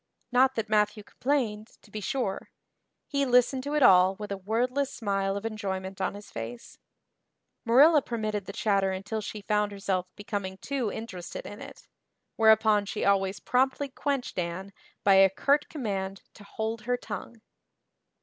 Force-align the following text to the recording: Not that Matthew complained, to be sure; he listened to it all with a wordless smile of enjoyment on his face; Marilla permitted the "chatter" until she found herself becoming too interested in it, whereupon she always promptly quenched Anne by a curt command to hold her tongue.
Not 0.31 0.55
that 0.55 0.67
Matthew 0.67 1.03
complained, 1.03 1.67
to 1.83 1.91
be 1.91 2.01
sure; 2.01 2.49
he 3.07 3.23
listened 3.23 3.61
to 3.65 3.75
it 3.75 3.83
all 3.83 4.15
with 4.15 4.31
a 4.31 4.37
wordless 4.37 4.91
smile 4.91 5.37
of 5.37 5.45
enjoyment 5.45 6.01
on 6.01 6.15
his 6.15 6.31
face; 6.31 6.79
Marilla 7.65 8.01
permitted 8.01 8.47
the 8.47 8.51
"chatter" 8.51 8.91
until 8.91 9.21
she 9.21 9.43
found 9.43 9.71
herself 9.71 10.07
becoming 10.15 10.57
too 10.57 10.91
interested 10.91 11.45
in 11.45 11.61
it, 11.61 11.87
whereupon 12.35 12.87
she 12.87 13.05
always 13.05 13.39
promptly 13.39 13.89
quenched 13.89 14.39
Anne 14.39 14.73
by 15.03 15.13
a 15.13 15.29
curt 15.29 15.69
command 15.69 16.23
to 16.33 16.43
hold 16.43 16.81
her 16.85 16.97
tongue. 16.97 17.39